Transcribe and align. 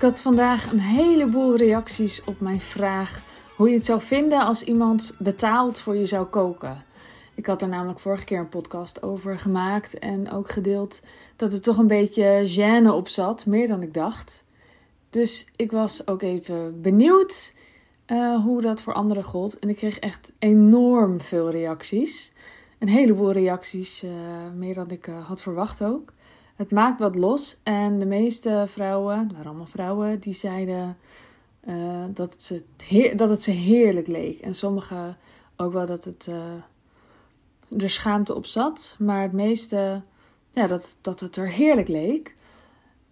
Ik 0.00 0.06
had 0.06 0.20
vandaag 0.20 0.72
een 0.72 0.80
heleboel 0.80 1.56
reacties 1.56 2.24
op 2.24 2.40
mijn 2.40 2.60
vraag 2.60 3.22
hoe 3.56 3.68
je 3.68 3.74
het 3.74 3.84
zou 3.84 4.00
vinden 4.00 4.40
als 4.40 4.62
iemand 4.62 5.14
betaald 5.18 5.80
voor 5.80 5.96
je 5.96 6.06
zou 6.06 6.26
koken. 6.26 6.84
Ik 7.34 7.46
had 7.46 7.62
er 7.62 7.68
namelijk 7.68 7.98
vorige 7.98 8.24
keer 8.24 8.38
een 8.38 8.48
podcast 8.48 9.02
over 9.02 9.38
gemaakt 9.38 9.98
en 9.98 10.30
ook 10.30 10.50
gedeeld 10.50 11.02
dat 11.36 11.52
er 11.52 11.60
toch 11.60 11.78
een 11.78 11.86
beetje 11.86 12.48
gêne 12.56 12.92
op 12.92 13.08
zat, 13.08 13.46
meer 13.46 13.68
dan 13.68 13.82
ik 13.82 13.94
dacht. 13.94 14.44
Dus 15.10 15.46
ik 15.56 15.70
was 15.70 16.06
ook 16.06 16.22
even 16.22 16.80
benieuwd 16.80 17.54
uh, 18.06 18.44
hoe 18.44 18.60
dat 18.60 18.82
voor 18.82 18.94
anderen 18.94 19.24
gold. 19.24 19.58
En 19.58 19.68
ik 19.68 19.76
kreeg 19.76 19.98
echt 19.98 20.32
enorm 20.38 21.20
veel 21.20 21.50
reacties. 21.50 22.32
Een 22.78 22.88
heleboel 22.88 23.32
reacties, 23.32 24.04
uh, 24.04 24.10
meer 24.54 24.74
dan 24.74 24.90
ik 24.90 25.06
uh, 25.06 25.26
had 25.26 25.42
verwacht 25.42 25.82
ook. 25.82 26.12
Het 26.60 26.70
maakt 26.70 27.00
wat 27.00 27.14
los. 27.14 27.60
En 27.62 27.98
de 27.98 28.06
meeste 28.06 28.64
vrouwen, 28.66 29.18
het 29.18 29.32
waren 29.32 29.46
allemaal 29.46 29.66
vrouwen, 29.66 30.20
die 30.20 30.32
zeiden 30.32 30.96
dat, 32.12 32.32
het 32.32 32.42
ze 32.42 32.64
dat 33.16 33.28
het 33.28 33.42
ze 33.42 33.50
heerlijk 33.50 34.06
leek. 34.06 34.40
En 34.40 34.54
sommigen 34.54 35.16
ook 35.56 35.72
wel 35.72 35.86
dat 35.86 36.04
het 36.04 36.30
er 37.78 37.90
schaamte 37.90 38.34
op 38.34 38.46
zat. 38.46 38.96
Maar 38.98 39.22
het 39.22 39.32
meeste, 39.32 40.02
ja, 40.50 40.66
dat, 40.66 40.96
dat 41.00 41.20
het 41.20 41.36
er 41.36 41.48
heerlijk 41.48 41.88
leek. 41.88 42.34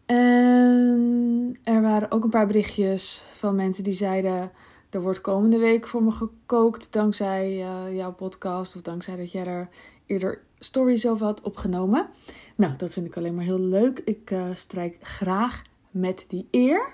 En 0.06 1.56
er 1.62 1.82
waren 1.82 2.10
ook 2.10 2.24
een 2.24 2.30
paar 2.30 2.46
berichtjes 2.46 3.24
van 3.32 3.54
mensen 3.54 3.84
die 3.84 3.94
zeiden 3.94 4.50
er 4.90 5.02
wordt 5.02 5.20
komende 5.20 5.58
week 5.58 5.86
voor 5.86 6.02
me 6.02 6.10
gekookt 6.10 6.92
dankzij 6.92 7.52
uh, 7.52 7.96
jouw 7.96 8.12
podcast 8.12 8.76
of 8.76 8.82
dankzij 8.82 9.16
dat 9.16 9.32
jij 9.32 9.46
er 9.46 9.68
eerder 10.06 10.46
stories 10.58 11.06
over 11.06 11.26
had 11.26 11.40
opgenomen. 11.40 12.06
Nou, 12.54 12.76
dat 12.76 12.92
vind 12.92 13.06
ik 13.06 13.16
alleen 13.16 13.34
maar 13.34 13.44
heel 13.44 13.60
leuk. 13.60 13.98
Ik 14.04 14.30
uh, 14.30 14.44
strijk 14.54 14.96
graag 15.00 15.62
met 15.90 16.24
die 16.28 16.48
eer. 16.50 16.92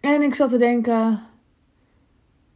En 0.00 0.22
ik 0.22 0.34
zat 0.34 0.50
te 0.50 0.58
denken, 0.58 1.22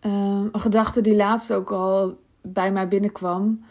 uh, 0.06 0.44
een 0.53 0.61
gedachte 0.61 1.00
die 1.00 1.16
laatst 1.16 1.53
ook 1.53 1.70
al 1.70 2.19
bij 2.42 2.72
mij 2.72 2.89
binnenkwam. 2.89 3.64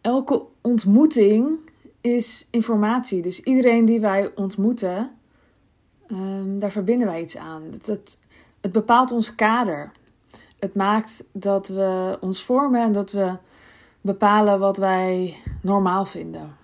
Elke 0.00 0.42
ontmoeting 0.60 1.58
is 2.00 2.46
informatie. 2.50 3.22
Dus 3.22 3.40
iedereen 3.42 3.84
die 3.84 4.00
wij 4.00 4.34
ontmoeten, 4.34 5.10
um, 6.06 6.58
daar 6.58 6.70
verbinden 6.70 7.06
wij 7.06 7.22
iets 7.22 7.36
aan. 7.36 7.62
Dat, 7.70 8.18
het 8.60 8.72
bepaalt 8.72 9.12
ons 9.12 9.34
kader. 9.34 9.92
Het 10.58 10.74
maakt 10.74 11.24
dat 11.32 11.68
we 11.68 12.18
ons 12.20 12.42
vormen 12.42 12.82
en 12.82 12.92
dat 12.92 13.12
we 13.12 13.36
bepalen 14.00 14.58
wat 14.58 14.76
wij 14.76 15.36
normaal 15.62 16.04
vinden. 16.04 16.56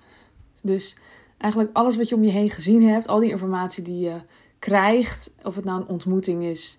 Dus 0.63 0.97
eigenlijk 1.39 1.77
alles 1.77 1.97
wat 1.97 2.09
je 2.09 2.15
om 2.15 2.25
je 2.25 2.31
heen 2.31 2.51
gezien 2.51 2.89
hebt, 2.89 3.09
al 3.09 3.21
die 3.21 3.31
informatie 3.31 3.83
die 3.83 4.01
je 4.01 4.21
krijgt, 4.59 5.35
of 5.43 5.55
het 5.55 5.65
nou 5.65 5.81
een 5.81 5.89
ontmoeting 5.89 6.45
is 6.45 6.79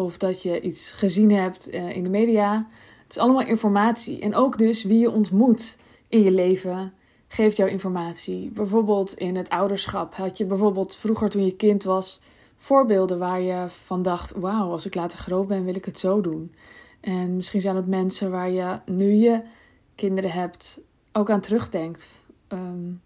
of 0.00 0.18
dat 0.18 0.42
je 0.42 0.60
iets 0.60 0.92
gezien 0.92 1.32
hebt 1.32 1.70
eh, 1.70 1.96
in 1.96 2.02
de 2.02 2.10
media, 2.10 2.66
het 3.02 3.10
is 3.10 3.18
allemaal 3.18 3.46
informatie. 3.46 4.20
En 4.20 4.34
ook 4.34 4.58
dus 4.58 4.84
wie 4.84 4.98
je 4.98 5.10
ontmoet 5.10 5.78
in 6.08 6.22
je 6.22 6.30
leven 6.30 6.92
geeft 7.28 7.56
jou 7.56 7.70
informatie. 7.70 8.50
Bijvoorbeeld 8.50 9.14
in 9.14 9.36
het 9.36 9.48
ouderschap 9.48 10.14
had 10.14 10.38
je 10.38 10.44
bijvoorbeeld 10.46 10.96
vroeger 10.96 11.28
toen 11.28 11.44
je 11.44 11.56
kind 11.56 11.82
was 11.82 12.20
voorbeelden 12.56 13.18
waar 13.18 13.40
je 13.40 13.64
van 13.68 14.02
dacht: 14.02 14.32
wauw, 14.36 14.70
als 14.70 14.86
ik 14.86 14.94
later 14.94 15.18
groot 15.18 15.46
ben, 15.46 15.64
wil 15.64 15.74
ik 15.74 15.84
het 15.84 15.98
zo 15.98 16.20
doen. 16.20 16.54
En 17.00 17.36
misschien 17.36 17.60
zijn 17.60 17.76
het 17.76 17.86
mensen 17.86 18.30
waar 18.30 18.50
je 18.50 18.78
nu 18.86 19.12
je 19.12 19.42
kinderen 20.00 20.30
hebt 20.30 20.80
ook 21.12 21.30
aan 21.30 21.40
terugdenkt. 21.40 22.08
Um, 22.48 23.02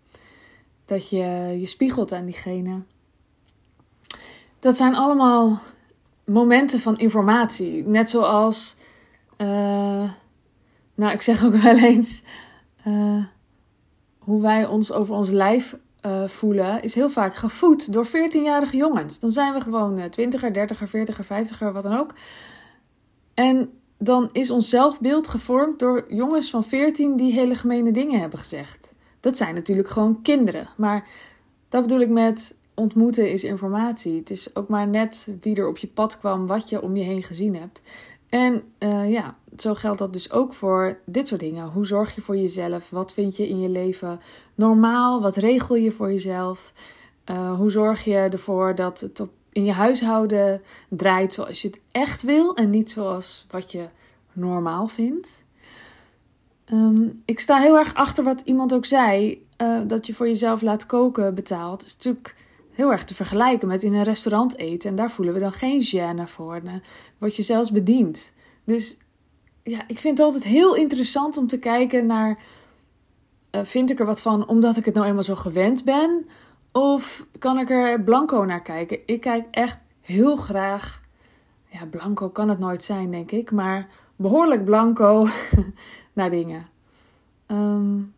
dat 0.85 1.09
je 1.09 1.57
je 1.61 1.67
spiegelt 1.67 2.13
aan 2.13 2.25
diegene. 2.25 2.83
Dat 4.59 4.77
zijn 4.77 4.95
allemaal 4.95 5.59
momenten 6.25 6.81
van 6.81 6.99
informatie. 6.99 7.87
Net 7.87 8.11
zoals, 8.11 8.77
uh, 9.39 10.11
nou, 10.95 11.13
ik 11.13 11.23
zeg 11.23 11.45
ook 11.45 11.55
wel 11.69 11.79
eens, 11.79 12.23
uh, 12.87 13.25
hoe 14.19 14.43
wij 14.43 14.67
ons 14.67 14.93
over 14.93 15.15
ons 15.15 15.31
lijf 15.31 15.77
uh, 16.07 16.29
voelen, 16.29 16.83
is 16.83 16.95
heel 16.95 17.11
vaak 17.11 17.35
gevoed 17.35 17.93
door 17.93 18.07
14-jarige 18.07 18.77
jongens. 18.77 19.21
Dan 19.21 19.31
zijn 19.31 19.53
we 19.53 19.61
gewoon 19.61 19.99
uh, 19.99 20.05
20er, 20.05 20.53
30er, 20.53 20.89
40er, 20.89 21.25
50er, 21.25 21.73
wat 21.73 21.83
dan 21.83 21.99
ook. 21.99 22.15
En 23.35 23.71
dan 23.99 24.28
is 24.32 24.50
ons 24.50 24.69
zelfbeeld 24.69 25.28
gevormd 25.28 25.78
door 25.78 26.05
jongens 26.09 26.50
van 26.50 26.65
14 26.65 27.16
die 27.16 27.32
hele 27.32 27.55
gemene 27.55 27.93
dingen 27.93 28.21
hebben 28.21 28.38
gezegd. 28.38 28.93
Dat 29.21 29.37
zijn 29.37 29.55
natuurlijk 29.55 29.88
gewoon 29.88 30.22
kinderen. 30.22 30.69
Maar 30.77 31.09
dat 31.69 31.82
bedoel 31.82 32.00
ik 32.00 32.09
met 32.09 32.56
ontmoeten 32.75 33.31
is 33.31 33.44
informatie. 33.44 34.19
Het 34.19 34.31
is 34.31 34.56
ook 34.56 34.69
maar 34.69 34.88
net 34.88 35.28
wie 35.41 35.56
er 35.56 35.69
op 35.69 35.78
je 35.78 35.87
pad 35.87 36.19
kwam, 36.19 36.47
wat 36.47 36.69
je 36.69 36.82
om 36.82 36.97
je 36.97 37.05
heen 37.05 37.22
gezien 37.22 37.56
hebt. 37.56 37.82
En 38.28 38.62
uh, 38.78 39.10
ja, 39.10 39.37
zo 39.56 39.75
geldt 39.75 39.99
dat 39.99 40.12
dus 40.12 40.31
ook 40.31 40.55
voor 40.55 40.99
dit 41.06 41.28
soort 41.28 41.41
dingen. 41.41 41.69
Hoe 41.69 41.87
zorg 41.87 42.15
je 42.15 42.21
voor 42.21 42.37
jezelf? 42.37 42.91
Wat 42.91 43.12
vind 43.12 43.37
je 43.37 43.49
in 43.49 43.61
je 43.61 43.69
leven 43.69 44.21
normaal? 44.55 45.22
Wat 45.22 45.37
regel 45.37 45.75
je 45.76 45.93
voor 45.93 46.12
jezelf? 46.12 46.72
Uh, 47.31 47.55
hoe 47.55 47.71
zorg 47.71 48.05
je 48.05 48.16
ervoor 48.16 48.75
dat 48.75 49.00
het 49.00 49.21
op, 49.21 49.31
in 49.55 49.65
je 49.65 49.73
huishouden 49.73 50.63
draait 50.89 51.35
zoals 51.35 51.63
je 51.63 51.69
het 51.69 51.81
echt 51.91 52.23
wil 52.23 52.55
en 52.55 52.71
niet 52.71 52.91
zoals 52.91 53.47
wat 53.51 53.73
je 53.73 53.89
normaal 54.33 54.87
vindt? 54.87 55.45
Um, 56.73 57.23
ik 57.25 57.41
sta 57.41 57.59
heel 57.59 57.79
erg 57.79 57.95
achter 57.95 58.25
wat 58.25 58.41
iemand 58.45 58.75
ook 58.75 58.87
zei: 58.87 59.45
uh, 59.63 59.81
dat 59.87 60.07
je 60.07 60.15
voor 60.15 60.27
jezelf 60.27 60.63
laat 60.63 60.87
koken 60.87 61.35
betaalt. 61.35 61.85
Is 61.85 61.97
natuurlijk 61.97 62.35
heel 62.71 62.93
erg 62.93 63.05
te 63.05 63.15
vergelijken 63.15 63.69
met 63.69 63.83
in 63.83 63.95
een 63.95 64.03
restaurant 64.03 64.57
eten. 64.57 64.91
En 64.91 64.97
daar 64.97 65.11
voelen 65.11 65.35
we 65.35 65.41
dan 65.41 65.53
geen 65.53 65.83
gêne 65.83 66.25
voor. 66.25 66.63
Dan 66.63 66.83
word 67.19 67.37
je 67.37 67.43
zelfs 67.43 67.71
bediend. 67.71 68.33
Dus 68.65 68.99
ja, 69.63 69.85
ik 69.87 69.99
vind 69.99 70.19
het 70.19 70.27
altijd 70.27 70.45
heel 70.45 70.77
interessant 70.77 71.37
om 71.37 71.47
te 71.47 71.59
kijken 71.59 72.07
naar. 72.07 72.39
Uh, 73.51 73.65
vind 73.65 73.91
ik 73.91 73.99
er 73.99 74.07
wat 74.07 74.23
van 74.23 74.49
omdat 74.49 74.77
ik 74.77 74.85
het 74.85 74.95
nou 74.95 75.07
eenmaal 75.07 75.23
zo 75.23 75.35
gewend 75.35 75.85
ben? 75.85 76.27
Of 76.77 77.27
kan 77.39 77.59
ik 77.59 77.71
er 77.71 78.03
blanco 78.03 78.45
naar 78.45 78.62
kijken? 78.62 78.99
Ik 79.07 79.21
kijk 79.21 79.47
echt 79.51 79.85
heel 80.01 80.37
graag. 80.37 81.03
Ja, 81.67 81.87
blanco 81.87 82.29
kan 82.29 82.49
het 82.49 82.59
nooit 82.59 82.83
zijn, 82.83 83.11
denk 83.11 83.31
ik. 83.31 83.51
Maar 83.51 83.89
behoorlijk 84.17 84.65
blanco 84.65 85.27
naar 86.12 86.31
dingen. 86.31 86.67
Um, 87.47 88.15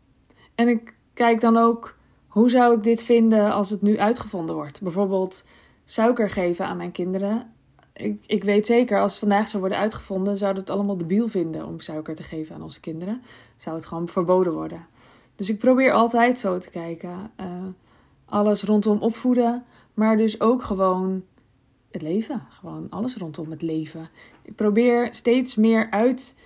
en 0.55 0.69
ik 0.69 0.95
kijk 1.15 1.41
dan 1.41 1.57
ook 1.57 1.97
hoe 2.27 2.51
zou 2.51 2.77
ik 2.77 2.83
dit 2.83 3.03
vinden 3.03 3.53
als 3.53 3.71
het 3.71 3.83
nu 3.83 3.99
uitgevonden 3.99 4.55
wordt? 4.55 4.83
Bijvoorbeeld 4.83 5.45
suiker 5.85 6.31
geven 6.31 6.67
aan 6.67 6.77
mijn 6.77 6.93
kinderen. 6.93 7.53
Ik, 7.93 8.23
ik 8.27 8.45
weet 8.45 8.67
zeker, 8.67 9.01
als 9.01 9.11
het 9.11 9.21
vandaag 9.21 9.49
zou 9.49 9.61
worden 9.61 9.79
uitgevonden, 9.79 10.37
zouden 10.37 10.63
het 10.63 10.73
allemaal 10.73 10.97
debiel 10.97 11.29
vinden 11.29 11.67
om 11.67 11.81
suiker 11.81 12.15
te 12.15 12.23
geven 12.23 12.55
aan 12.55 12.63
onze 12.63 12.81
kinderen. 12.81 13.23
Zou 13.57 13.77
het 13.77 13.87
gewoon 13.87 14.09
verboden 14.09 14.53
worden. 14.53 14.87
Dus 15.35 15.49
ik 15.49 15.59
probeer 15.59 15.93
altijd 15.93 16.41
zo 16.41 16.59
te 16.59 16.71
kijken. 16.71 17.31
Uh, 17.41 17.47
alles 18.27 18.63
rondom 18.63 18.99
opvoeden, 19.01 19.65
maar 19.95 20.17
dus 20.17 20.41
ook 20.41 20.63
gewoon 20.63 21.23
het 21.91 22.03
leven. 22.03 22.47
Gewoon 22.49 22.87
alles 22.91 23.17
rondom 23.17 23.51
het 23.51 23.63
leven. 23.63 24.09
Ik 24.43 24.55
probeer 24.55 25.15
steeds 25.15 25.57
meer 25.57 25.91
uit 25.91 26.37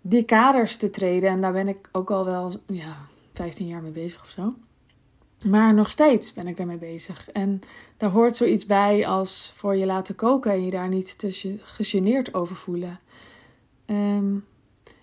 die 0.00 0.22
kaders 0.22 0.76
te 0.76 0.90
treden. 0.90 1.30
En 1.30 1.40
daar 1.40 1.52
ben 1.52 1.68
ik 1.68 1.88
ook 1.92 2.10
al 2.10 2.24
wel 2.24 2.52
ja, 2.66 2.96
15 3.32 3.66
jaar 3.66 3.82
mee 3.82 3.90
bezig 3.90 4.20
of 4.20 4.28
zo. 4.28 4.54
Maar 5.44 5.74
nog 5.74 5.90
steeds 5.90 6.32
ben 6.32 6.46
ik 6.46 6.56
daarmee 6.56 6.78
bezig. 6.78 7.30
En 7.30 7.60
daar 7.96 8.10
hoort 8.10 8.36
zoiets 8.36 8.66
bij 8.66 9.06
als 9.06 9.52
voor 9.54 9.76
je 9.76 9.86
laten 9.86 10.14
koken 10.14 10.52
en 10.52 10.64
je 10.64 10.70
daar 10.70 10.88
niet 10.88 11.18
te 11.18 11.58
gegeneerd 11.62 12.34
over 12.34 12.56
voelen. 12.56 13.00
Um, 13.86 14.44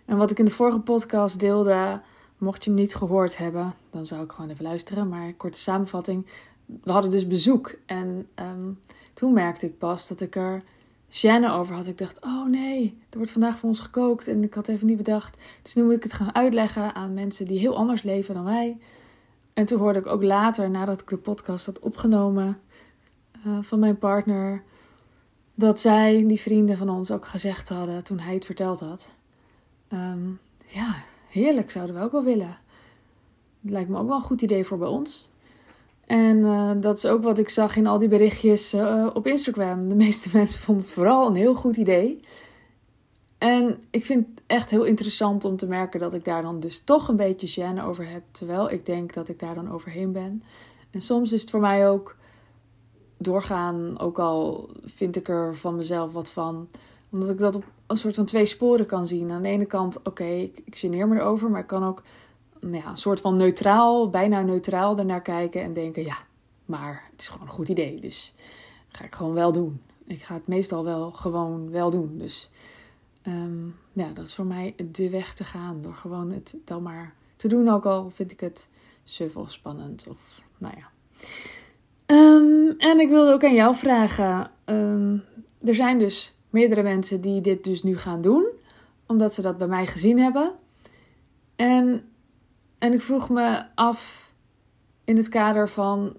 en 0.06 0.18
wat 0.18 0.32
ik 0.32 0.40
in 0.40 0.46
de 0.46 0.52
vorige 0.52 0.80
podcast 0.80 1.40
deelde, 1.40 2.02
mocht 2.42 2.64
je 2.64 2.70
hem 2.70 2.80
niet 2.80 2.96
gehoord 2.96 3.38
hebben, 3.38 3.74
dan 3.90 4.06
zou 4.06 4.24
ik 4.24 4.32
gewoon 4.32 4.50
even 4.50 4.64
luisteren. 4.64 5.10
Maar 5.10 5.34
korte 5.34 5.60
samenvatting. 5.60 6.26
We 6.66 6.92
hadden 6.92 7.12
dus 7.12 7.28
bezoek. 7.28 7.76
En 7.86 8.28
um, 8.36 8.80
toen 9.14 9.34
merkte 9.34 9.66
ik 9.66 9.78
pas 9.78 10.08
dat 10.08 10.22
ik 10.22 10.36
er 10.36 10.64
gêne 11.10 11.52
over 11.52 11.76
had. 11.76 11.88
Ik 11.88 11.98
dacht, 11.98 12.22
oh 12.22 12.46
nee, 12.46 12.98
er 13.10 13.18
wordt 13.18 13.32
vandaag 13.32 13.60
voor 13.60 13.70
ons 13.70 13.80
gekookt. 13.80 14.28
En 14.28 14.44
ik 14.44 14.54
had 14.54 14.68
even 14.68 14.88
niet 14.88 14.98
bedacht. 14.98 15.38
Dus 15.62 15.74
nu 15.74 15.84
moet 15.84 15.94
ik 15.94 16.04
het 16.04 16.14
gaan 16.14 16.36
uitleggen 16.36 16.96
aan 16.96 17.14
mensen 17.14 17.48
die 17.48 17.60
heel 17.60 17.76
anders 17.76 18.02
leven 18.02 18.34
dan 18.34 18.44
wij. 18.44 18.78
En 19.54 19.66
toen 19.66 19.80
hoorde 19.80 20.00
ik 20.00 20.08
ook 20.08 20.24
later, 20.24 20.70
nadat 20.70 21.02
ik 21.02 21.10
de 21.10 21.18
podcast 21.18 21.66
had 21.66 21.80
opgenomen 21.80 22.60
uh, 23.46 23.58
van 23.62 23.80
mijn 23.80 23.98
partner, 23.98 24.64
dat 25.56 25.80
zij, 25.80 26.24
die 26.28 26.40
vrienden 26.40 26.78
van 26.78 26.90
ons, 26.90 27.12
ook 27.12 27.26
gezegd 27.26 27.70
hadden 27.70 28.04
toen 28.04 28.20
hij 28.20 28.34
het 28.34 28.46
verteld 28.46 28.80
had. 28.80 29.12
Um, 29.94 30.40
ja, 30.66 30.96
heerlijk, 31.32 31.72
zouden 31.72 31.96
we 31.96 32.02
ook 32.02 32.12
wel 32.12 32.24
willen. 32.24 32.58
Het 33.62 33.72
lijkt 33.72 33.90
me 33.90 33.98
ook 33.98 34.08
wel 34.08 34.16
een 34.16 34.22
goed 34.22 34.42
idee 34.42 34.66
voor 34.66 34.78
bij 34.78 34.88
ons. 34.88 35.32
En 36.06 36.38
uh, 36.38 36.72
dat 36.80 36.98
is 36.98 37.06
ook 37.06 37.24
wat 37.24 37.38
ik 37.38 37.50
zag 37.50 37.76
in 37.76 37.88
al 37.88 37.98
die 37.98 38.08
berichtjes 38.08 38.74
uh, 38.74 39.08
op 39.14 39.28
Instagram. 39.28 39.90
De 39.90 39.96
meeste 39.96 40.30
mensen 40.38 40.60
vonden 40.60 40.84
het 40.84 40.94
vooral 40.94 41.28
een 41.28 41.36
heel 41.36 41.56
goed 41.56 41.78
idee. 41.78 42.20
En 43.38 43.84
ik 43.90 44.06
vind 44.06 44.28
het 44.28 44.42
echt 44.48 44.72
heel 44.72 44.84
interessant 44.84 45.46
om 45.46 45.58
te 45.58 45.68
merken 45.68 46.00
dat 46.00 46.14
ik 46.14 46.26
daar 46.26 46.42
dan 46.42 46.60
dus 46.60 46.80
toch 46.80 47.08
een 47.08 47.16
beetje 47.16 47.62
gêne 47.62 47.84
over 47.84 48.10
heb. 48.10 48.24
Terwijl 48.32 48.72
ik 48.72 48.86
denk 48.86 49.14
dat 49.14 49.28
ik 49.28 49.40
daar 49.40 49.56
dan 49.56 49.72
overheen 49.72 50.12
ben. 50.12 50.44
En 50.90 51.02
soms 51.02 51.32
is 51.32 51.42
het 51.42 51.50
voor 51.50 51.60
mij 51.60 51.90
ook 51.90 52.16
doorgaan. 53.18 54.00
Ook 54.00 54.20
al 54.20 54.70
vind 54.84 55.16
ik 55.16 55.30
er 55.30 55.56
van 55.56 55.76
mezelf 55.76 56.14
wat 56.14 56.32
van. 56.32 56.68
Omdat 57.10 57.30
ik 57.30 57.38
dat 57.38 57.56
op 57.56 57.64
een 57.92 57.98
soort 57.98 58.16
van 58.16 58.26
twee 58.26 58.46
sporen 58.46 58.86
kan 58.86 59.08
zien. 59.08 59.32
Aan 59.32 59.42
de 59.42 59.48
ene 59.48 59.66
kant, 59.66 60.04
oké, 60.04 60.24
ik, 60.24 60.62
ik 60.66 60.76
geneer 60.76 61.08
me 61.08 61.16
erover. 61.16 61.50
Maar 61.50 61.62
ik 61.62 61.68
kan 61.68 61.84
ook 61.84 62.02
nou 62.60 62.76
ja, 62.76 62.90
een 62.90 62.98
soort 62.98 63.22
van 63.22 63.38
neutraal, 63.38 64.10
bijna 64.10 64.42
neutraal 64.42 64.98
ernaar 64.98 65.22
kijken. 65.22 65.62
En 65.62 65.74
denken, 65.74 66.04
ja, 66.04 66.18
maar 66.66 67.08
het 67.12 67.22
is 67.22 67.30
gewoon 67.30 67.48
een 67.48 67.54
goed 67.54 67.70
idee. 67.70 68.00
Dus 68.00 68.34
ga 68.88 69.04
ik 69.04 69.16
gewoon 69.16 69.34
wel 69.34 69.52
doen. 69.52 69.82
Ik 70.06 70.22
ga 70.22 70.34
het 70.34 70.48
meestal 70.48 70.84
wel 70.84 71.12
gewoon 71.12 71.72
wel 71.72 71.90
doen. 71.90 72.18
Dus 72.18 72.50
ehm, 73.22 73.66
ja, 73.94 74.08
dat 74.14 74.26
is 74.26 74.36
voor 74.36 74.46
mij 74.46 74.76
de 74.92 75.10
weg 75.10 75.34
te 75.34 75.44
gaan. 75.44 75.82
Door 75.82 75.94
gewoon 75.94 76.32
het 76.32 76.56
dan 76.66 76.84
maar 76.84 77.14
te 77.36 77.48
doen. 77.48 77.70
Ook 77.70 77.86
al 77.86 78.10
vind 78.10 78.32
ik 78.32 78.40
het 78.40 78.70
suf 79.04 79.38
of 79.38 79.52
spannend. 79.52 80.06
Of 80.10 80.42
nou 80.58 80.74
ja. 80.78 80.90
Ehm, 82.06 82.72
en 82.78 83.00
ik 83.00 83.10
wilde 83.10 83.34
ook 83.34 83.44
aan 83.44 83.54
jou 83.54 83.76
vragen. 83.76 84.52
Ehm, 84.66 85.18
er 85.64 85.76
zijn 85.76 86.00
dus 86.00 86.36
meerdere 86.52 86.84
mensen 86.84 87.22
die 87.22 87.42
dit 87.42 87.64
dus 87.64 87.84
nu 87.84 87.98
gaan 87.98 88.22
doen. 88.22 88.46
Omdat 89.06 89.34
ze 89.34 89.42
dat 89.42 89.58
bij 89.58 89.68
mij 89.68 89.88
gezien 89.88 90.20
hebben. 90.20 90.52
En, 91.56 92.04
en 92.78 92.94
ik 92.94 93.02
vroeg 93.02 93.30
me 93.30 93.64
af 93.76 94.32
in 95.04 95.18
het 95.18 95.30
kader 95.30 95.70
van 95.70 96.18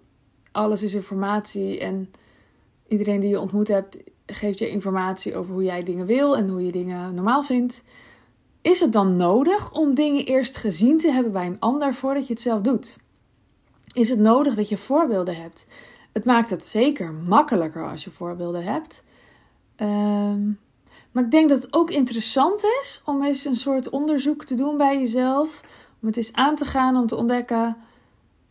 alles 0.53 0.83
is 0.83 0.95
informatie 0.95 1.79
en 1.81 2.11
iedereen 2.89 3.21
die 3.21 3.31
je 3.31 3.41
ontmoet 3.41 3.69
hebt 3.69 4.03
geeft 4.27 4.59
je 4.59 4.71
informatie 4.71 5.37
over 5.37 5.53
hoe 5.53 5.63
jij 5.63 5.83
dingen 5.83 6.07
wil 6.07 6.37
en 6.37 6.49
hoe 6.49 6.67
je 6.67 6.73
dingen 6.73 7.15
normaal 7.15 7.43
vindt. 7.43 7.85
Is 8.63 8.81
het 8.81 8.93
dan 8.93 9.17
nodig 9.17 9.73
om 9.73 9.95
dingen 9.95 10.25
eerst 10.25 10.57
gezien 10.57 10.99
te 10.99 11.11
hebben 11.11 11.33
bij 11.33 11.47
een 11.47 11.61
ander 11.61 11.95
voordat 11.95 12.27
je 12.27 12.33
het 12.33 12.43
zelf 12.43 12.61
doet? 12.61 12.97
Is 13.95 14.09
het 14.09 14.19
nodig 14.19 14.55
dat 14.55 14.69
je 14.69 14.77
voorbeelden 14.77 15.37
hebt? 15.37 15.67
Het 16.13 16.25
maakt 16.25 16.51
het 16.51 16.65
zeker 16.65 17.13
makkelijker 17.13 17.89
als 17.89 18.05
je 18.05 18.11
voorbeelden 18.11 18.65
hebt. 18.65 19.05
Ehm, 19.83 20.53
maar 21.13 21.25
ik 21.25 21.31
denk 21.31 21.49
dat 21.49 21.63
het 21.63 21.73
ook 21.73 21.91
interessant 21.91 22.65
is 22.81 23.03
om 23.05 23.23
eens 23.23 23.45
een 23.45 23.57
soort 23.57 23.91
onderzoek 23.91 24.45
te 24.45 24.55
doen 24.55 24.77
bij 24.77 24.99
jezelf. 24.99 25.61
Om 26.01 26.09
het 26.09 26.17
eens 26.17 26.33
aan 26.33 26.55
te 26.55 26.65
gaan 26.65 26.97
om 26.97 27.07
te 27.07 27.17
ontdekken: 27.17 27.77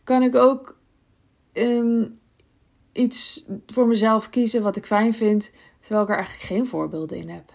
kan 0.04 0.22
ik 0.22 0.34
ook 0.34 0.76
um, 1.52 2.14
iets 2.92 3.46
voor 3.66 3.86
mezelf 3.86 4.30
kiezen 4.30 4.62
wat 4.62 4.76
ik 4.76 4.86
fijn 4.86 5.14
vind, 5.14 5.52
terwijl 5.78 6.02
ik 6.02 6.08
er 6.10 6.16
eigenlijk 6.16 6.46
geen 6.46 6.66
voorbeelden 6.66 7.18
in 7.18 7.28
heb. 7.28 7.52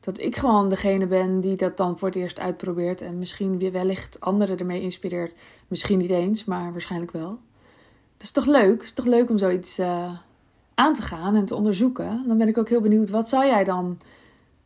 Dat 0.00 0.18
ik 0.18 0.36
gewoon 0.36 0.68
degene 0.68 1.06
ben 1.06 1.40
die 1.40 1.56
dat 1.56 1.76
dan 1.76 1.98
voor 1.98 2.08
het 2.08 2.16
eerst 2.16 2.40
uitprobeert 2.40 3.00
en 3.00 3.18
misschien 3.18 3.58
weer 3.58 3.72
wellicht 3.72 4.20
anderen 4.20 4.58
ermee 4.58 4.80
inspireert. 4.80 5.40
Misschien 5.68 5.98
niet 5.98 6.10
eens, 6.10 6.44
maar 6.44 6.72
waarschijnlijk 6.72 7.12
wel. 7.12 7.38
Het 8.12 8.22
is 8.22 8.30
toch 8.30 8.46
leuk? 8.46 8.72
Het 8.72 8.82
is 8.82 8.92
toch 8.92 9.06
leuk 9.06 9.30
om 9.30 9.38
zoiets 9.38 9.78
uh, 9.78 10.12
aan 10.74 10.94
te 10.94 11.02
gaan 11.02 11.34
en 11.34 11.44
te 11.44 11.54
onderzoeken? 11.54 12.24
Dan 12.26 12.38
ben 12.38 12.48
ik 12.48 12.58
ook 12.58 12.68
heel 12.68 12.80
benieuwd, 12.80 13.10
wat 13.10 13.28
zou 13.28 13.46
jij 13.46 13.64
dan 13.64 13.98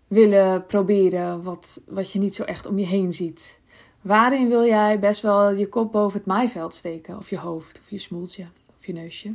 willen 0.06 0.66
proberen 0.66 1.42
wat, 1.42 1.82
wat 1.86 2.12
je 2.12 2.18
niet 2.18 2.34
zo 2.34 2.42
echt 2.42 2.66
om 2.66 2.78
je 2.78 2.86
heen 2.86 3.12
ziet? 3.12 3.60
Waarin 4.00 4.48
wil 4.48 4.64
jij 4.64 4.98
best 4.98 5.22
wel 5.22 5.50
je 5.50 5.68
kop 5.68 5.92
boven 5.92 6.18
het 6.18 6.26
maaiveld 6.26 6.74
steken? 6.74 7.16
Of 7.18 7.30
je 7.30 7.38
hoofd, 7.38 7.80
of 7.80 7.90
je 7.90 7.98
smoeltje, 7.98 8.46
of 8.78 8.86
je 8.86 8.92
neusje? 8.92 9.34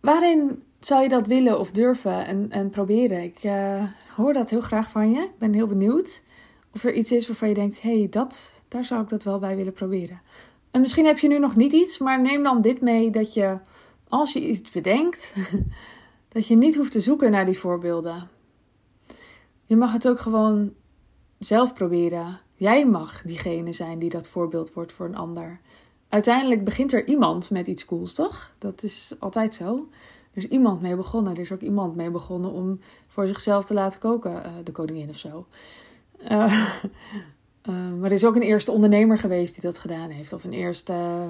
Waarin 0.00 0.62
zou 0.80 1.02
je 1.02 1.08
dat 1.08 1.26
willen 1.26 1.58
of 1.58 1.70
durven 1.70 2.26
en, 2.26 2.50
en 2.50 2.70
proberen? 2.70 3.22
Ik 3.22 3.44
uh, 3.44 3.84
hoor 4.16 4.32
dat 4.32 4.50
heel 4.50 4.60
graag 4.60 4.90
van 4.90 5.10
je. 5.10 5.20
Ik 5.20 5.38
ben 5.38 5.54
heel 5.54 5.66
benieuwd 5.66 6.22
of 6.72 6.84
er 6.84 6.94
iets 6.94 7.12
is 7.12 7.26
waarvan 7.26 7.48
je 7.48 7.54
denkt: 7.54 7.82
hé, 7.82 7.98
hey, 7.98 8.08
dat, 8.10 8.62
daar 8.68 8.84
zou 8.84 9.02
ik 9.02 9.08
dat 9.08 9.22
wel 9.22 9.38
bij 9.38 9.56
willen 9.56 9.72
proberen. 9.72 10.20
En 10.70 10.80
misschien 10.80 11.06
heb 11.06 11.18
je 11.18 11.28
nu 11.28 11.38
nog 11.38 11.56
niet 11.56 11.72
iets, 11.72 11.98
maar 11.98 12.20
neem 12.20 12.42
dan 12.42 12.60
dit 12.60 12.80
mee 12.80 13.10
dat 13.10 13.34
je, 13.34 13.58
als 14.08 14.32
je 14.32 14.48
iets 14.48 14.70
bedenkt, 14.70 15.34
dat 16.34 16.46
je 16.46 16.56
niet 16.56 16.76
hoeft 16.76 16.92
te 16.92 17.00
zoeken 17.00 17.30
naar 17.30 17.44
die 17.44 17.58
voorbeelden. 17.58 18.28
Je 19.64 19.76
mag 19.76 19.92
het 19.92 20.08
ook 20.08 20.20
gewoon 20.20 20.72
zelf 21.38 21.74
proberen. 21.74 22.40
Jij 22.56 22.86
mag 22.86 23.22
diegene 23.22 23.72
zijn 23.72 23.98
die 23.98 24.10
dat 24.10 24.28
voorbeeld 24.28 24.72
wordt 24.72 24.92
voor 24.92 25.06
een 25.06 25.16
ander. 25.16 25.60
Uiteindelijk 26.08 26.64
begint 26.64 26.92
er 26.92 27.06
iemand 27.06 27.50
met 27.50 27.66
iets 27.66 27.84
cools, 27.84 28.14
toch? 28.14 28.54
Dat 28.58 28.82
is 28.82 29.14
altijd 29.18 29.54
zo. 29.54 29.88
Er 30.32 30.44
is 30.44 30.48
iemand 30.48 30.80
mee 30.80 30.96
begonnen. 30.96 31.32
Er 31.32 31.40
is 31.40 31.52
ook 31.52 31.60
iemand 31.60 31.96
mee 31.96 32.10
begonnen 32.10 32.50
om 32.50 32.80
voor 33.08 33.26
zichzelf 33.26 33.64
te 33.64 33.74
laten 33.74 34.00
koken. 34.00 34.32
Uh, 34.32 34.52
de 34.64 34.72
koningin 34.72 35.08
of 35.08 35.18
zo. 35.18 35.46
Uh, 36.30 36.68
uh, 37.68 37.92
maar 37.98 38.10
er 38.10 38.12
is 38.12 38.24
ook 38.24 38.36
een 38.36 38.42
eerste 38.42 38.72
ondernemer 38.72 39.18
geweest 39.18 39.54
die 39.54 39.62
dat 39.62 39.78
gedaan 39.78 40.10
heeft. 40.10 40.32
Of 40.32 40.44
een 40.44 40.52
eerste 40.52 41.28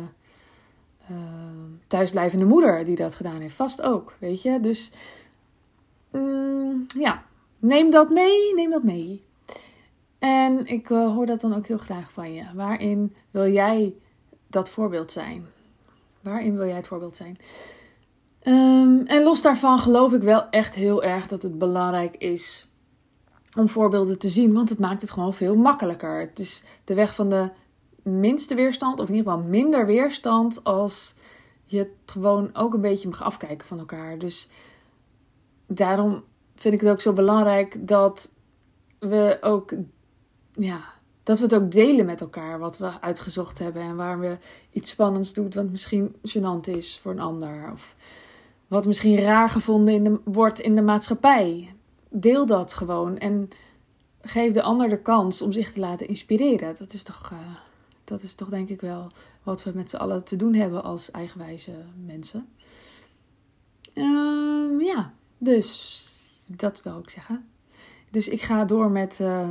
thuisblijvende 1.87 2.45
moeder 2.45 2.85
die 2.85 2.97
dat 2.97 3.15
gedaan 3.15 3.41
heeft. 3.41 3.55
Vast 3.55 3.83
ook, 3.83 4.17
weet 4.19 4.43
je. 4.43 4.61
Dus 4.61 4.93
mm, 6.11 6.87
ja, 6.99 7.23
neem 7.59 7.91
dat 7.91 8.11
mee. 8.11 8.55
Neem 8.55 8.71
dat 8.71 8.83
mee. 8.83 9.23
En 10.19 10.67
ik 10.67 10.91
uh, 10.91 11.15
hoor 11.15 11.27
dat 11.27 11.41
dan 11.41 11.55
ook 11.55 11.67
heel 11.67 11.79
graag 11.79 12.13
van 12.13 12.35
je. 12.35 12.45
Waarin 12.55 13.15
wil 13.31 13.49
jij 13.49 13.95
dat 14.47 14.71
voorbeeld 14.71 15.13
zijn? 15.13 15.47
Waarin 16.21 16.57
wil 16.57 16.67
jij 16.67 16.77
het 16.77 16.89
voorbeeld 16.89 17.17
zijn? 17.17 17.39
Um, 18.43 19.07
en 19.07 19.23
los 19.23 19.43
daarvan 19.43 19.79
geloof 19.79 20.13
ik 20.13 20.23
wel 20.23 20.51
echt 20.51 20.75
heel 20.75 21.03
erg 21.03 21.27
dat 21.27 21.43
het 21.43 21.59
belangrijk 21.59 22.17
is 22.17 22.69
om 23.55 23.69
voorbeelden 23.69 24.19
te 24.19 24.29
zien, 24.29 24.53
want 24.53 24.69
het 24.69 24.79
maakt 24.79 25.01
het 25.01 25.11
gewoon 25.11 25.35
veel 25.35 25.57
makkelijker. 25.57 26.21
Het 26.21 26.39
is 26.39 26.63
de 26.85 26.95
weg 26.95 27.15
van 27.15 27.29
de 27.29 27.51
minste 28.09 28.55
weerstand, 28.55 29.01
of 29.01 29.09
in 29.09 29.15
ieder 29.15 29.33
geval 29.33 29.49
minder 29.49 29.87
weerstand, 29.87 30.65
als 30.65 31.15
je 31.65 31.79
het 31.79 31.89
gewoon 32.07 32.51
ook 32.53 32.75
een 32.75 32.81
beetje 32.81 33.09
mag 33.09 33.23
afkijken 33.23 33.67
van 33.67 33.79
elkaar. 33.79 34.19
Dus 34.19 34.49
daarom 35.67 36.25
vind 36.55 36.75
ik 36.75 36.81
het 36.81 36.91
ook 36.91 37.01
zo 37.01 37.13
belangrijk 37.13 37.89
dat 37.89 38.33
we 38.99 39.39
ook 39.41 39.73
ja, 40.53 40.85
dat 41.23 41.39
we 41.39 41.45
het 41.45 41.55
ook 41.55 41.71
delen 41.71 42.07
met 42.07 42.21
elkaar 42.21 42.59
wat 42.59 42.79
we 42.79 43.01
uitgezocht 43.01 43.59
hebben 43.59 43.83
en 43.83 43.97
waar 43.97 44.21
we 44.21 44.39
iets 44.71 44.91
spannends 44.91 45.33
doen 45.33 45.51
wat 45.55 45.71
misschien 45.71 46.17
gênant 46.29 46.69
is 46.69 46.99
voor 46.99 47.13
een 47.13 47.21
ander 47.21 47.71
of 47.73 47.97
wat 48.69 48.87
misschien 48.87 49.19
raar 49.19 49.49
gevonden 49.49 49.95
in 49.95 50.05
de, 50.05 50.21
wordt 50.25 50.61
in 50.61 50.75
de 50.75 50.83
maatschappij. 50.83 51.75
Deel 52.11 52.47
dat 52.47 52.75
gewoon 52.75 53.19
en 53.19 53.49
geef 54.21 54.53
de 54.53 54.63
ander 54.63 54.89
de 54.89 55.03
kans 55.03 55.43
om 55.43 55.53
zich 55.53 55.73
te 55.73 55.81
laten 55.81 56.09
inspireren. 56.09 56.75
Dat 56.79 56.93
is 56.93 57.03
toch, 57.03 57.31
uh, 57.33 57.39
dat 58.09 58.23
is 58.23 58.35
toch 58.35 58.49
denk 58.49 58.69
ik 58.69 58.81
wel 58.81 59.11
wat 59.43 59.63
we 59.63 59.73
met 59.75 59.91
z'n 59.91 59.97
allen 59.97 60.25
te 60.25 60.37
doen 60.37 60.55
hebben 60.55 60.83
als 60.83 61.11
eigenwijze 61.11 61.73
mensen. 62.07 62.49
Um, 63.95 64.81
ja, 64.81 65.15
dus 65.39 66.53
dat 66.57 66.83
wil 66.83 66.99
ik 66.99 67.11
zeggen. 67.11 67.49
Dus 68.11 68.29
ik 68.29 68.43
ga 68.43 68.65
door 68.65 68.91
met. 68.91 69.19
Uh, 69.23 69.49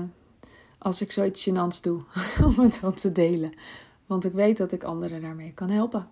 als 0.77 1.01
ik 1.01 1.11
zoiets 1.11 1.49
gênants 1.49 1.81
doe, 1.81 2.01
om 2.47 2.59
het 2.59 2.79
dan 2.81 2.93
te 2.93 3.11
delen. 3.11 3.53
Want 4.05 4.25
ik 4.25 4.31
weet 4.31 4.57
dat 4.57 4.71
ik 4.71 4.83
anderen 4.83 5.21
daarmee 5.21 5.53
kan 5.53 5.69
helpen. 5.69 6.09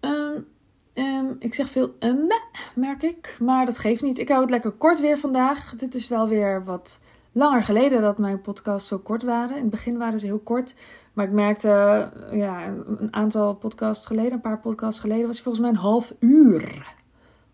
Um, 0.00 0.46
um, 0.94 1.36
ik 1.38 1.54
zeg 1.54 1.68
veel 1.68 1.94
um, 1.98 2.26
merk 2.74 3.02
ik, 3.02 3.36
maar 3.40 3.66
dat 3.66 3.78
geeft 3.78 4.02
niet. 4.02 4.18
Ik 4.18 4.28
hou 4.28 4.40
het 4.40 4.50
lekker 4.50 4.70
kort 4.72 5.00
weer 5.00 5.18
vandaag. 5.18 5.74
Dit 5.74 5.94
is 5.94 6.08
wel 6.08 6.28
weer 6.28 6.64
wat 6.64 7.00
langer 7.38 7.62
geleden 7.62 8.00
dat 8.00 8.18
mijn 8.18 8.40
podcasts 8.40 8.88
zo 8.88 8.98
kort 8.98 9.22
waren. 9.22 9.56
In 9.56 9.62
het 9.62 9.70
begin 9.70 9.98
waren 9.98 10.18
ze 10.18 10.26
heel 10.26 10.38
kort. 10.38 10.74
Maar 11.12 11.26
ik 11.26 11.32
merkte, 11.32 11.68
ja, 12.30 12.66
een 12.66 13.14
aantal 13.14 13.54
podcasts 13.54 14.06
geleden, 14.06 14.32
een 14.32 14.40
paar 14.40 14.60
podcasts 14.60 15.00
geleden, 15.00 15.26
was 15.26 15.40
volgens 15.40 15.64
mij 15.64 15.72
een 15.72 15.80
half 15.80 16.14
uur. 16.18 16.94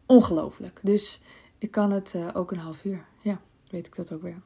Ongelooflijk. 0.06 0.80
Dus 0.82 1.20
ik 1.58 1.70
kan 1.70 1.90
het 1.90 2.14
uh, 2.16 2.28
ook 2.32 2.50
een 2.50 2.58
half 2.58 2.84
uur. 2.84 3.04
Ja, 3.20 3.40
weet 3.70 3.86
ik 3.86 3.96
dat 3.96 4.12
ook 4.12 4.22
weer. 4.22 4.40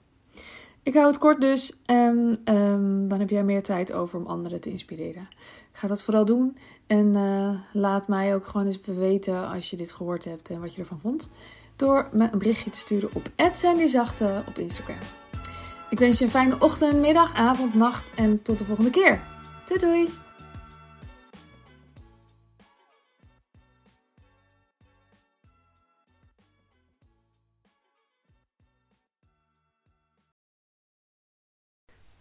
Ik 0.82 0.94
hou 0.94 1.06
het 1.06 1.18
kort 1.18 1.40
dus. 1.40 1.80
En 1.86 2.38
um, 2.54 3.08
dan 3.08 3.18
heb 3.18 3.30
jij 3.30 3.44
meer 3.44 3.62
tijd 3.62 3.92
over 3.92 4.18
om 4.18 4.26
anderen 4.26 4.60
te 4.60 4.70
inspireren. 4.70 5.28
Ga 5.72 5.88
dat 5.88 6.02
vooral 6.02 6.24
doen. 6.24 6.56
En 6.86 7.06
uh, 7.06 7.50
laat 7.72 8.08
mij 8.08 8.34
ook 8.34 8.46
gewoon 8.46 8.66
eens 8.66 8.80
weten 8.84 9.48
als 9.48 9.70
je 9.70 9.76
dit 9.76 9.92
gehoord 9.92 10.24
hebt 10.24 10.50
en 10.50 10.60
wat 10.60 10.74
je 10.74 10.80
ervan 10.80 11.00
vond. 11.00 11.28
Door 11.76 12.08
me 12.12 12.28
een 12.32 12.38
berichtje 12.38 12.70
te 12.70 12.78
sturen 12.78 13.10
op 13.14 13.30
@sandyzachte 13.52 14.42
op 14.48 14.58
Instagram. 14.58 15.27
Ik 15.90 15.98
wens 15.98 16.18
je 16.18 16.24
een 16.24 16.30
fijne 16.30 16.56
ochtend, 16.58 17.00
middag, 17.00 17.34
avond, 17.34 17.74
nacht 17.74 18.10
en 18.14 18.42
tot 18.42 18.58
de 18.58 18.64
volgende 18.64 18.90
keer. 18.90 19.20
Doei 19.66 19.80
doei! 19.80 20.08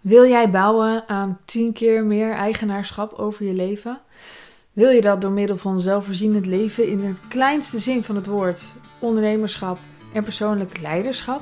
Wil 0.01 0.27
jij 0.27 0.49
bouwen 0.49 1.07
aan 1.07 1.39
10 1.45 1.73
keer 1.73 2.03
meer 2.03 2.31
eigenaarschap 2.31 3.13
over 3.13 3.45
je 3.45 3.53
leven? 3.53 4.01
Wil 4.73 4.89
je 4.89 5.01
dat 5.01 5.21
door 5.21 5.31
middel 5.31 5.57
van 5.57 5.79
zelfvoorzienend 5.79 6.45
leven 6.45 6.87
in 6.87 6.99
het 6.99 7.19
kleinste 7.27 7.79
zin 7.79 8.03
van 8.03 8.15
het 8.15 8.27
woord, 8.27 8.73
ondernemerschap 8.99 9.77
en 10.13 10.23
persoonlijk 10.23 10.79
leiderschap? 10.79 11.41